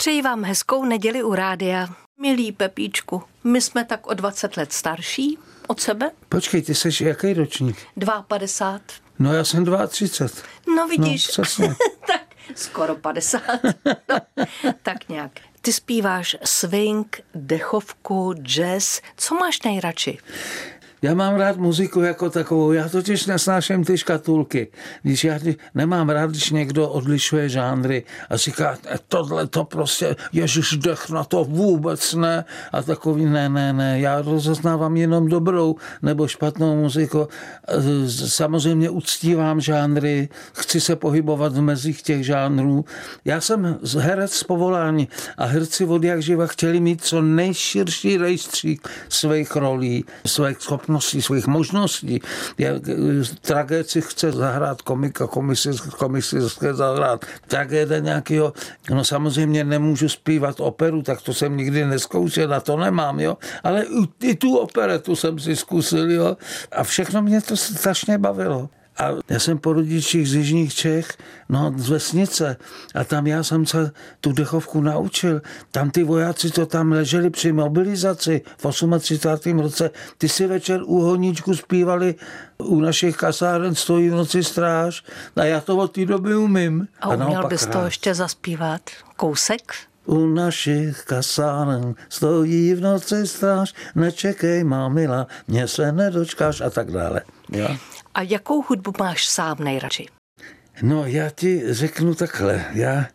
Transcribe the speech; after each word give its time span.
Přeji 0.00 0.22
vám 0.22 0.44
hezkou 0.44 0.84
neděli 0.84 1.22
u 1.22 1.34
rádia. 1.34 1.88
Milý 2.20 2.52
Pepíčku, 2.52 3.22
my 3.44 3.60
jsme 3.60 3.84
tak 3.84 4.06
o 4.06 4.14
20 4.14 4.56
let 4.56 4.72
starší 4.72 5.38
od 5.66 5.80
sebe. 5.80 6.10
Počkej, 6.28 6.62
ty 6.62 6.74
jsi 6.74 7.04
jaký 7.04 7.32
ročník? 7.32 7.76
52. 8.28 8.80
No 9.18 9.32
já 9.34 9.44
jsem 9.44 9.64
32. 9.88 10.42
No 10.76 10.88
vidíš. 10.88 11.26
No, 11.26 11.32
přesně. 11.32 11.68
tak 12.06 12.22
skoro 12.54 12.94
50. 12.94 13.42
no, 14.64 14.72
tak 14.82 15.08
nějak. 15.08 15.32
Ty 15.60 15.72
zpíváš 15.72 16.36
swing, 16.44 17.20
dechovku, 17.34 18.34
jazz. 18.42 19.00
Co 19.16 19.34
máš 19.34 19.62
nejradši? 19.62 20.18
Já 21.02 21.14
mám 21.14 21.34
rád 21.34 21.56
muziku 21.56 22.00
jako 22.00 22.30
takovou, 22.30 22.72
já 22.72 22.88
totiž 22.88 23.26
nesnáším 23.26 23.84
ty 23.84 23.98
škatulky. 23.98 24.68
Když 25.02 25.24
já 25.24 25.38
nemám 25.74 26.08
rád, 26.08 26.30
když 26.30 26.50
někdo 26.50 26.88
odlišuje 26.88 27.48
žánry 27.48 28.04
a 28.30 28.36
říká, 28.36 28.78
"E, 28.94 28.98
tohle 29.08 29.46
to 29.46 29.64
prostě, 29.64 30.16
ježiš, 30.32 30.76
dech 30.76 31.10
na 31.10 31.24
to 31.24 31.44
vůbec 31.44 32.14
ne. 32.14 32.44
A 32.72 32.82
takový, 32.82 33.24
ne, 33.24 33.48
ne, 33.48 33.72
ne, 33.72 34.00
já 34.00 34.22
rozeznávám 34.22 34.96
jenom 34.96 35.28
dobrou 35.28 35.76
nebo 36.02 36.28
špatnou 36.28 36.76
muziku. 36.76 37.28
Samozřejmě 38.26 38.90
uctívám 38.90 39.60
žánry, 39.60 40.28
chci 40.52 40.80
se 40.80 40.96
pohybovat 40.96 41.52
v 41.52 41.60
mezích 41.60 42.02
těch 42.02 42.24
žánrů. 42.24 42.84
Já 43.24 43.40
jsem 43.40 43.78
herec 43.98 44.32
z 44.32 44.44
povolání 44.44 45.08
a 45.38 45.44
herci 45.44 45.84
od 45.84 46.04
jak 46.04 46.22
živa 46.22 46.46
chtěli 46.46 46.80
mít 46.80 47.04
co 47.04 47.22
nejširší 47.22 48.16
rejstřík 48.16 48.88
svých 49.08 49.56
rolí, 49.56 50.04
svých 50.26 50.60
schopností 50.60 50.89
schopností, 50.90 51.22
svých 51.22 51.46
možností. 51.46 52.20
Jak 52.58 52.82
tragédii 53.40 54.02
chce 54.02 54.32
zahrát 54.32 54.82
komika, 54.82 55.26
komisi, 55.26 55.70
komisi 55.98 56.36
chce 56.48 56.74
zahrát 56.74 57.24
tragéda 57.46 57.98
nějakého, 57.98 58.52
no 58.90 59.04
samozřejmě 59.04 59.64
nemůžu 59.64 60.08
zpívat 60.08 60.60
operu, 60.60 61.02
tak 61.02 61.22
to 61.22 61.34
jsem 61.34 61.56
nikdy 61.56 61.86
neskoušel, 61.86 62.48
na 62.48 62.60
to 62.60 62.76
nemám, 62.76 63.20
jo. 63.20 63.38
Ale 63.62 63.86
i 64.22 64.34
tu 64.34 64.56
operetu 64.56 65.16
jsem 65.16 65.38
si 65.38 65.56
zkusil, 65.56 66.10
jo. 66.10 66.36
A 66.72 66.82
všechno 66.82 67.22
mě 67.22 67.40
to 67.40 67.56
strašně 67.56 68.18
bavilo. 68.18 68.68
A 69.00 69.10
já 69.28 69.38
jsem 69.38 69.58
po 69.58 69.72
rodičích 69.72 70.28
z 70.28 70.34
Jižních 70.34 70.74
Čech, 70.74 71.16
no 71.48 71.72
z 71.76 71.88
vesnice. 71.88 72.56
A 72.94 73.04
tam 73.04 73.26
já 73.26 73.42
jsem 73.42 73.66
se 73.66 73.92
tu 74.20 74.32
dechovku 74.32 74.80
naučil. 74.80 75.42
Tam 75.70 75.90
ty 75.90 76.04
vojáci, 76.04 76.50
to 76.50 76.66
tam 76.66 76.92
leželi 76.92 77.30
při 77.30 77.52
mobilizaci 77.52 78.42
v 78.56 78.98
38. 78.98 79.58
roce, 79.58 79.90
ty 80.18 80.28
si 80.28 80.46
večer 80.46 80.80
u 80.84 81.00
honíčku 81.00 81.56
zpívali 81.56 82.14
u 82.58 82.80
našich 82.80 83.16
kasáren 83.16 83.74
stojí 83.74 84.08
v 84.08 84.14
noci 84.14 84.44
stráž 84.44 85.04
a 85.36 85.44
já 85.44 85.60
to 85.60 85.76
od 85.76 85.92
té 85.92 86.06
doby 86.06 86.36
umím. 86.36 86.88
A 87.00 87.08
uměl 87.08 87.48
bys 87.48 87.66
to 87.66 87.84
ještě 87.84 88.14
zaspívat? 88.14 88.80
Kousek? 89.16 89.72
U 90.06 90.26
našich 90.26 91.04
kasáren 91.04 91.94
stojí 92.08 92.74
v 92.74 92.80
noci 92.80 93.26
stráž, 93.26 93.74
nečekej, 93.94 94.64
mámila, 94.64 95.26
mě 95.48 95.68
se 95.68 95.92
nedočkáš 95.92 96.60
a 96.60 96.70
tak 96.70 96.90
dále. 96.90 97.20
Jo? 97.52 97.76
A 98.14 98.22
jakou 98.22 98.62
hudbu 98.62 98.92
máš 98.98 99.26
sám 99.26 99.56
nejradši? 99.60 100.06
No, 100.82 101.06
já 101.06 101.30
ti 101.30 101.62
řeknu 101.74 102.14
takhle. 102.14 102.64
Já 102.72 103.06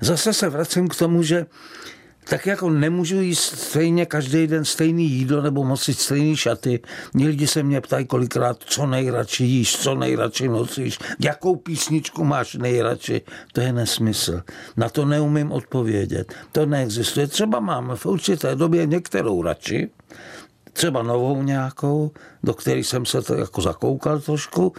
zase 0.00 0.32
se 0.32 0.48
vracím 0.48 0.88
k 0.88 0.96
tomu, 0.96 1.22
že 1.22 1.46
tak 2.28 2.46
jako 2.46 2.70
nemůžu 2.70 3.20
jíst 3.20 3.58
stejně 3.58 4.06
každý 4.06 4.46
den 4.46 4.64
stejný 4.64 5.10
jídlo 5.10 5.42
nebo 5.42 5.64
moci 5.64 5.94
stejný 5.94 6.36
šaty. 6.36 6.80
Mě 7.14 7.26
lidi 7.26 7.46
se 7.46 7.62
mě 7.62 7.80
ptají 7.80 8.06
kolikrát, 8.06 8.56
co 8.64 8.86
nejradši 8.86 9.44
jíš, 9.44 9.78
co 9.78 9.94
nejradši 9.94 10.48
nosíš, 10.48 10.98
jakou 11.20 11.56
písničku 11.56 12.24
máš 12.24 12.54
nejradši. 12.54 13.20
To 13.52 13.60
je 13.60 13.72
nesmysl. 13.72 14.42
Na 14.76 14.88
to 14.88 15.04
neumím 15.04 15.52
odpovědět. 15.52 16.34
To 16.52 16.66
neexistuje. 16.66 17.26
Třeba 17.26 17.60
mám 17.60 17.96
v 17.96 18.06
určité 18.06 18.56
době 18.56 18.86
některou 18.86 19.42
radši, 19.42 19.90
třeba 20.76 21.02
novou 21.02 21.42
nějakou, 21.42 22.10
do 22.42 22.54
které 22.54 22.80
jsem 22.80 23.06
se 23.06 23.22
to 23.22 23.34
jako 23.34 23.60
zakoukal 23.60 24.20
trošku, 24.20 24.72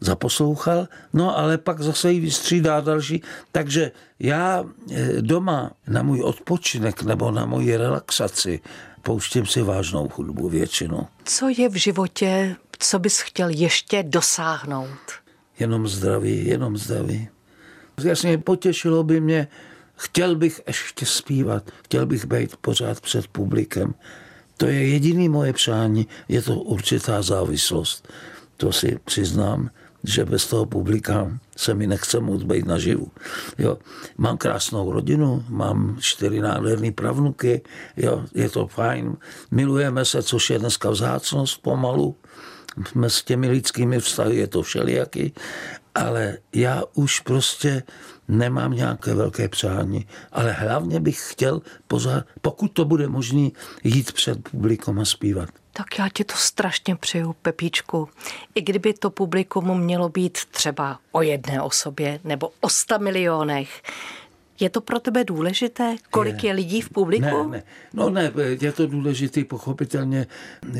zaposlouchal, 0.00 0.88
no 1.12 1.38
ale 1.38 1.58
pak 1.58 1.80
zase 1.80 2.12
ji 2.12 2.20
vystřídá 2.20 2.80
další. 2.80 3.22
Takže 3.52 3.92
já 4.18 4.64
eh, 4.92 5.22
doma 5.22 5.70
na 5.88 6.02
můj 6.02 6.22
odpočinek 6.22 7.02
nebo 7.02 7.30
na 7.30 7.46
moji 7.46 7.76
relaxaci 7.76 8.60
pouštím 9.02 9.46
si 9.46 9.62
vážnou 9.62 10.08
hudbu 10.14 10.48
většinou. 10.48 11.06
Co 11.24 11.48
je 11.48 11.68
v 11.68 11.74
životě, 11.74 12.56
co 12.78 12.98
bys 12.98 13.20
chtěl 13.20 13.48
ještě 13.48 14.02
dosáhnout? 14.02 15.20
Jenom 15.58 15.88
zdraví, 15.88 16.46
jenom 16.46 16.76
zdraví. 16.76 17.28
Jasně 18.04 18.38
potěšilo 18.38 19.02
by 19.02 19.20
mě, 19.20 19.48
chtěl 19.96 20.36
bych 20.36 20.60
ještě 20.66 21.06
zpívat, 21.06 21.70
chtěl 21.84 22.06
bych 22.06 22.24
být 22.24 22.56
pořád 22.56 23.00
před 23.00 23.26
publikem. 23.26 23.94
To 24.60 24.66
je 24.66 24.88
jediný 24.88 25.28
moje 25.28 25.52
přání, 25.52 26.06
je 26.28 26.42
to 26.42 26.54
určitá 26.54 27.22
závislost. 27.22 28.08
To 28.56 28.72
si 28.72 28.98
přiznám, 29.04 29.70
že 30.04 30.24
bez 30.24 30.46
toho 30.46 30.66
publika 30.66 31.38
se 31.56 31.74
mi 31.74 31.86
nechce 31.86 32.20
moc 32.20 32.42
být 32.42 32.66
naživu. 32.66 33.08
Jo. 33.58 33.78
Mám 34.18 34.36
krásnou 34.36 34.92
rodinu, 34.92 35.44
mám 35.48 35.96
čtyři 36.00 36.40
nádherné 36.40 36.92
pravnuky, 36.92 37.62
jo, 37.96 38.24
je 38.34 38.48
to 38.50 38.66
fajn. 38.66 39.16
Milujeme 39.50 40.04
se, 40.04 40.22
což 40.22 40.50
je 40.50 40.58
dneska 40.58 40.90
vzácnost 40.90 41.62
pomalu. 41.62 42.16
S 43.08 43.24
těmi 43.24 43.48
lidskými 43.48 44.00
vztahy 44.00 44.36
je 44.36 44.46
to 44.46 44.62
všelijaký, 44.62 45.32
ale 45.94 46.38
já 46.54 46.82
už 46.94 47.20
prostě 47.20 47.82
nemám 48.28 48.72
nějaké 48.72 49.14
velké 49.14 49.48
přání, 49.48 50.06
ale 50.32 50.52
hlavně 50.52 51.00
bych 51.00 51.30
chtěl, 51.30 51.62
pozor, 51.88 52.24
pokud 52.40 52.68
to 52.68 52.84
bude 52.84 53.08
možné, 53.08 53.48
jít 53.84 54.12
před 54.12 54.48
publikom 54.48 54.98
a 54.98 55.04
zpívat. 55.04 55.48
Tak 55.72 55.98
já 55.98 56.08
ti 56.08 56.24
to 56.24 56.34
strašně 56.36 56.96
přeju, 56.96 57.32
Pepíčku. 57.42 58.08
I 58.54 58.62
kdyby 58.62 58.94
to 58.94 59.10
publikum 59.10 59.80
mělo 59.80 60.08
být 60.08 60.38
třeba 60.50 60.98
o 61.12 61.22
jedné 61.22 61.62
osobě 61.62 62.20
nebo 62.24 62.50
o 62.60 62.68
sta 62.68 62.98
milionech, 62.98 63.82
je 64.60 64.70
to 64.70 64.80
pro 64.80 65.00
tebe 65.00 65.24
důležité, 65.24 65.96
kolik 66.10 66.44
je, 66.44 66.50
je 66.50 66.54
lidí 66.54 66.80
v 66.80 66.90
publiku? 66.90 67.42
Ne, 67.42 67.46
ne. 67.50 67.62
No 67.94 68.10
ne, 68.10 68.32
je 68.60 68.72
to 68.72 68.86
důležité 68.86 69.44
pochopitelně, 69.44 70.26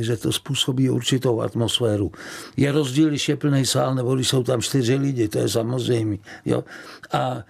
že 0.00 0.16
to 0.16 0.32
způsobí 0.32 0.90
určitou 0.90 1.40
atmosféru. 1.40 2.12
Je 2.56 2.72
rozdíl, 2.72 3.08
když 3.08 3.28
je 3.28 3.36
plný 3.36 3.66
sál, 3.66 3.94
nebo 3.94 4.14
když 4.14 4.28
jsou 4.28 4.42
tam 4.42 4.62
čtyři 4.62 4.94
lidi, 4.94 5.28
to 5.28 5.38
je 5.38 5.48
samozřejmé. 5.48 6.16
Jo? 6.44 6.64
A 7.12 7.44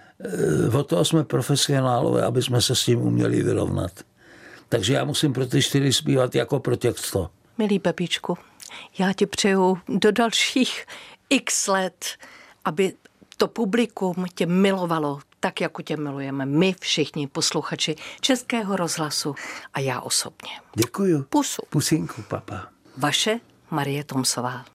e, 0.73 0.77
o 0.77 0.83
toho 0.83 1.05
jsme 1.05 1.23
profesionálové, 1.23 2.23
aby 2.23 2.41
jsme 2.41 2.61
se 2.61 2.75
s 2.75 2.85
tím 2.85 3.01
uměli 3.01 3.43
vyrovnat. 3.43 3.91
Takže 4.69 4.93
já 4.93 5.05
musím 5.05 5.33
pro 5.33 5.45
ty 5.45 5.61
čtyři 5.61 5.93
zpívat 5.93 6.35
jako 6.35 6.59
pro 6.59 6.75
těch 6.75 6.97
sto. 6.97 7.29
Milý 7.57 7.79
Pepičku, 7.79 8.37
já 8.99 9.13
ti 9.13 9.25
přeju 9.25 9.77
do 9.89 10.11
dalších 10.11 10.85
x 11.29 11.67
let, 11.67 12.05
aby 12.65 12.93
to 13.37 13.47
publikum 13.47 14.25
tě 14.35 14.45
milovalo 14.45 15.19
tak, 15.41 15.61
jako 15.61 15.81
tě 15.81 15.97
milujeme 15.97 16.45
my 16.45 16.75
všichni 16.79 17.27
posluchači 17.27 17.95
Českého 18.21 18.75
rozhlasu 18.75 19.35
a 19.73 19.79
já 19.79 20.01
osobně. 20.01 20.51
Děkuju. 20.75 21.25
Pusu. 21.29 21.61
Pusinku, 21.69 22.21
papa. 22.21 22.67
Vaše 22.97 23.39
Marie 23.71 24.03
Tomsová. 24.03 24.65